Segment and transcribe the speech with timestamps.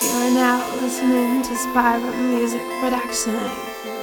[0.00, 3.97] You are now listening to Spiral Music Production.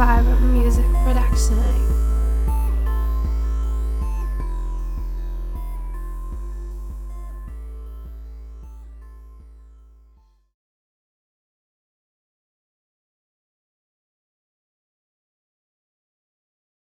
[0.00, 1.89] Survivor Music Production.